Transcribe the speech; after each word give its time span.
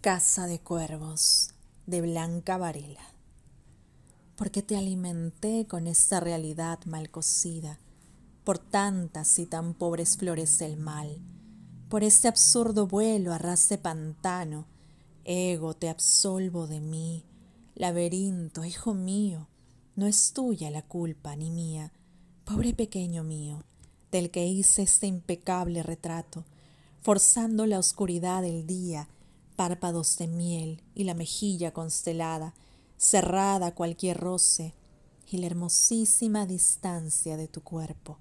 Casa 0.00 0.46
de 0.46 0.60
Cuervos 0.60 1.50
de 1.86 2.00
Blanca 2.00 2.58
Varela. 2.58 3.02
Porque 4.36 4.62
te 4.62 4.76
alimenté 4.76 5.66
con 5.66 5.88
esta 5.88 6.20
realidad 6.20 6.78
mal 6.84 7.10
cocida, 7.10 7.80
por 8.44 8.58
tantas 8.58 9.38
y 9.40 9.46
tan 9.46 9.74
pobres 9.74 10.16
flores 10.16 10.58
del 10.58 10.76
mal, 10.76 11.18
por 11.88 12.04
este 12.04 12.28
absurdo 12.28 12.86
vuelo 12.86 13.32
a 13.32 13.38
ras 13.38 13.68
de 13.68 13.78
pantano, 13.78 14.66
ego 15.24 15.74
te 15.74 15.88
absolvo 15.88 16.68
de 16.68 16.80
mí, 16.80 17.24
laberinto, 17.74 18.64
hijo 18.64 18.94
mío, 18.94 19.48
no 19.96 20.06
es 20.06 20.32
tuya 20.32 20.70
la 20.70 20.82
culpa 20.82 21.34
ni 21.34 21.50
mía, 21.50 21.92
pobre 22.44 22.74
pequeño 22.74 23.24
mío, 23.24 23.64
del 24.12 24.30
que 24.30 24.46
hice 24.46 24.82
este 24.82 25.08
impecable 25.08 25.82
retrato, 25.82 26.44
forzando 27.02 27.66
la 27.66 27.80
oscuridad 27.80 28.42
del 28.42 28.66
día, 28.68 29.08
párpados 29.56 30.16
de 30.18 30.28
miel 30.28 30.82
y 30.94 31.04
la 31.04 31.14
mejilla 31.14 31.72
constelada, 31.72 32.54
cerrada 32.96 33.74
cualquier 33.74 34.18
roce, 34.18 34.74
y 35.28 35.38
la 35.38 35.46
hermosísima 35.46 36.46
distancia 36.46 37.36
de 37.36 37.48
tu 37.48 37.62
cuerpo. 37.62 38.18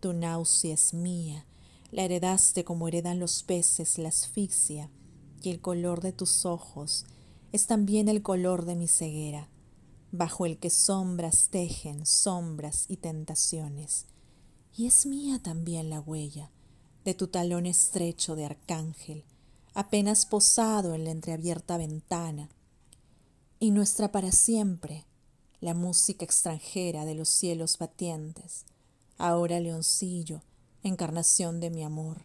Tu 0.00 0.12
náusea 0.12 0.74
es 0.74 0.92
mía, 0.92 1.46
la 1.92 2.02
heredaste 2.02 2.64
como 2.64 2.88
heredan 2.88 3.20
los 3.20 3.42
peces 3.42 3.98
la 3.98 4.08
asfixia, 4.08 4.90
y 5.40 5.50
el 5.50 5.60
color 5.60 6.00
de 6.00 6.12
tus 6.12 6.44
ojos 6.44 7.04
es 7.52 7.66
también 7.66 8.08
el 8.08 8.22
color 8.22 8.64
de 8.64 8.74
mi 8.74 8.88
ceguera, 8.88 9.48
bajo 10.10 10.46
el 10.46 10.58
que 10.58 10.70
sombras 10.70 11.48
tejen 11.50 12.06
sombras 12.06 12.86
y 12.88 12.96
tentaciones. 12.96 14.06
Y 14.74 14.86
es 14.86 15.06
mía 15.06 15.40
también 15.42 15.90
la 15.90 16.00
huella 16.00 16.50
de 17.04 17.14
tu 17.14 17.26
talón 17.26 17.66
estrecho 17.66 18.36
de 18.36 18.46
arcángel, 18.46 19.24
apenas 19.74 20.26
posado 20.26 20.94
en 20.94 21.04
la 21.04 21.10
entreabierta 21.10 21.76
ventana, 21.76 22.50
y 23.58 23.70
nuestra 23.70 24.10
para 24.10 24.32
siempre, 24.32 25.06
la 25.60 25.74
música 25.74 26.24
extranjera 26.24 27.04
de 27.04 27.14
los 27.14 27.28
cielos 27.28 27.78
batientes, 27.78 28.64
ahora 29.18 29.60
leoncillo, 29.60 30.42
encarnación 30.82 31.60
de 31.60 31.70
mi 31.70 31.84
amor, 31.84 32.24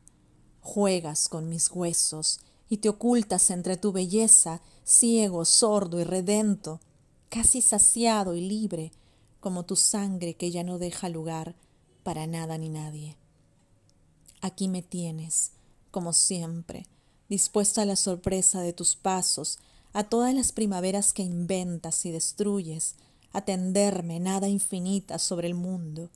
juegas 0.62 1.30
con 1.30 1.48
mis 1.48 1.70
huesos 1.70 2.40
y 2.70 2.78
te 2.78 2.90
ocultas 2.90 3.52
entre 3.52 3.78
tu 3.78 3.92
belleza, 3.92 4.62
ciego, 4.84 5.46
sordo 5.46 6.00
y 6.00 6.04
redento, 6.04 6.80
casi 7.30 7.62
saciado 7.62 8.34
y 8.34 8.42
libre, 8.42 8.92
como 9.40 9.64
tu 9.64 9.76
sangre 9.76 10.36
que 10.36 10.50
ya 10.50 10.64
no 10.64 10.80
deja 10.80 11.08
lugar 11.08 11.56
para 12.04 12.26
nada 12.26 12.58
ni 12.58 12.70
nadie. 12.70 13.16
Aquí 14.42 14.68
me 14.68 14.82
tienes, 14.82 15.52
como 15.92 16.14
siempre, 16.14 16.88
dispuesta 17.30 17.82
a 17.82 17.86
la 17.86 17.96
sorpresa 17.96 18.62
de 18.62 18.74
tus 18.74 18.96
pasos, 18.96 19.60
a 19.94 20.04
todas 20.04 20.34
las 20.34 20.52
primaveras 20.52 21.14
que 21.14 21.24
inventas 21.24 22.06
y 22.06 22.12
destruyes, 22.12 22.96
a 23.34 23.42
tenderme 23.42 24.20
nada 24.20 24.48
infinita 24.48 25.20
sobre 25.20 25.48
el 25.48 25.54
mundo, 25.54 26.10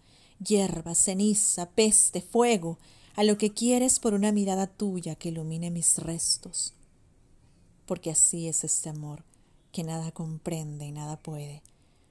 hierba, 0.44 0.96
ceniza, 0.96 1.70
peste, 1.70 2.22
fuego, 2.22 2.78
a 3.16 3.24
lo 3.24 3.38
que 3.38 3.54
quieres 3.54 4.00
por 4.00 4.14
una 4.14 4.32
mirada 4.32 4.68
tuya 4.68 5.16
que 5.16 5.30
ilumine 5.30 5.70
mis 5.70 5.98
restos. 5.98 6.74
Porque 7.86 8.12
así 8.12 8.48
es 8.48 8.64
este 8.64 8.90
amor, 8.90 9.24
que 9.72 9.84
nada 9.84 10.12
comprende 10.12 10.86
y 10.86 10.92
nada 10.92 11.18
puede. 11.18 11.62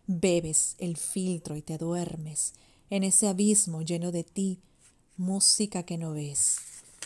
Bebes 0.06 0.77
el 0.78 0.97
filtro 0.97 1.56
y 1.56 1.62
te 1.62 1.78
duermes 1.78 2.53
en 2.91 3.05
ese 3.05 3.28
abismo 3.28 3.83
lleno 3.83 4.11
de 4.11 4.25
ti, 4.25 4.59
música 5.17 5.84
que 5.84 5.97
no 5.97 6.12
ves, 6.12 6.59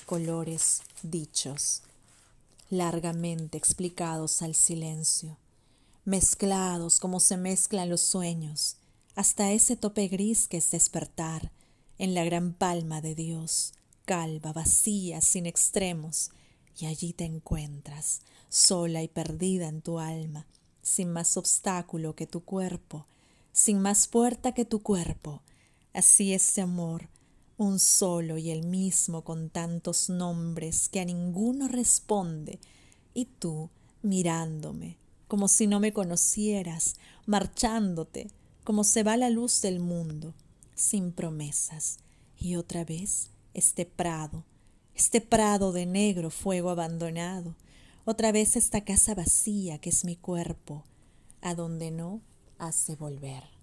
colores 0.05 0.83
dichos, 1.03 1.83
largamente 2.71 3.59
explicados 3.59 4.43
al 4.43 4.55
silencio, 4.55 5.37
mezclados 6.05 7.01
como 7.01 7.21
se 7.21 7.37
mezclan 7.37 7.89
los 7.89 8.01
sueños, 8.01 8.77
hasta 9.15 9.53
ese 9.53 9.77
tope 9.77 10.09
gris 10.09 10.49
que 10.49 10.59
es 10.59 10.71
despertar 10.71 11.51
en 11.99 12.15
la 12.15 12.25
gran 12.25 12.53
palma 12.53 13.01
de 13.01 13.15
Dios, 13.15 13.73
calva, 14.05 14.53
vacía, 14.53 15.21
sin 15.21 15.47
extremos, 15.47 16.31
y 16.79 16.87
allí 16.87 17.13
te 17.13 17.25
encuentras, 17.25 18.23
sola 18.49 19.03
y 19.03 19.09
perdida 19.09 19.69
en 19.69 19.81
tu 19.81 19.99
alma, 19.99 20.47
sin 20.83 21.13
más 21.13 21.37
obstáculo 21.37 22.15
que 22.15 22.27
tu 22.27 22.45
cuerpo, 22.45 23.07
sin 23.53 23.81
más 23.81 24.09
puerta 24.09 24.53
que 24.53 24.65
tu 24.65 24.83
cuerpo. 24.83 25.43
Así 25.93 26.35
este 26.35 26.61
amor 26.61 27.09
un 27.65 27.79
solo 27.79 28.39
y 28.39 28.51
el 28.51 28.63
mismo 28.63 29.23
con 29.23 29.51
tantos 29.51 30.11
nombres 30.11 30.89
que 30.89 31.01
a 31.01 31.05
ninguno 31.05 31.69
responde, 31.69 32.61
y 33.15 33.25
tú 33.25 33.71
mirándome, 34.03 34.99
como 35.29 35.49
si 35.49 35.67
no 35.67 35.81
me 35.81 35.93
conocieras, 35.93 36.97
marchándote, 37.27 38.31
como 38.65 38.85
se 38.85 39.03
va 39.03 39.17
la 39.17 39.31
luz 39.31 39.63
del 39.63 39.81
mundo, 39.81 40.35
sin 40.75 41.13
promesas, 41.13 41.99
y 42.39 42.57
otra 42.57 42.85
vez 42.85 43.31
este 43.55 43.87
prado, 43.87 44.45
este 44.95 45.21
prado 45.21 45.73
de 45.73 45.87
negro 45.87 46.31
fuego 46.31 46.71
abandonado, 46.71 47.55
otra 48.05 48.33
vez 48.33 48.57
esta 48.57 48.83
casa 48.83 49.15
vacía 49.15 49.79
que 49.79 49.91
es 49.91 50.05
mi 50.05 50.17
cuerpo, 50.17 50.85
a 51.41 51.55
donde 51.55 51.91
no 51.91 52.21
hace 52.59 52.97
volver. 52.97 53.54